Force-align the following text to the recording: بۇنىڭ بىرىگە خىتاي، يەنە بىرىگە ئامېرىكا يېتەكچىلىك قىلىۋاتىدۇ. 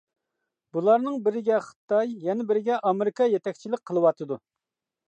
بۇنىڭ 0.77 1.19
بىرىگە 1.27 1.59
خىتاي، 1.67 2.17
يەنە 2.29 2.49
بىرىگە 2.53 2.81
ئامېرىكا 2.81 3.33
يېتەكچىلىك 3.37 3.87
قىلىۋاتىدۇ. 3.93 4.43